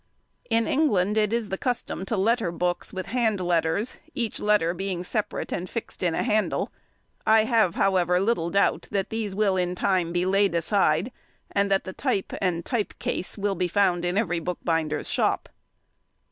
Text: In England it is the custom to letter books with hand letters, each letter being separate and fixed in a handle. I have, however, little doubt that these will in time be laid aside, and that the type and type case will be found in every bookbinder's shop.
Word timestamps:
In 0.49 0.65
England 0.65 1.15
it 1.15 1.31
is 1.31 1.49
the 1.49 1.59
custom 1.59 2.05
to 2.05 2.17
letter 2.17 2.51
books 2.51 2.91
with 2.91 3.05
hand 3.05 3.39
letters, 3.39 3.97
each 4.15 4.39
letter 4.39 4.73
being 4.73 5.03
separate 5.03 5.51
and 5.51 5.69
fixed 5.69 6.01
in 6.01 6.15
a 6.15 6.23
handle. 6.23 6.71
I 7.27 7.43
have, 7.43 7.75
however, 7.75 8.19
little 8.19 8.49
doubt 8.49 8.87
that 8.89 9.11
these 9.11 9.35
will 9.35 9.57
in 9.57 9.75
time 9.75 10.11
be 10.11 10.25
laid 10.25 10.55
aside, 10.55 11.11
and 11.51 11.69
that 11.69 11.83
the 11.83 11.93
type 11.93 12.33
and 12.41 12.65
type 12.65 12.95
case 12.97 13.37
will 13.37 13.53
be 13.53 13.67
found 13.67 14.03
in 14.03 14.17
every 14.17 14.39
bookbinder's 14.39 15.07
shop. 15.07 15.49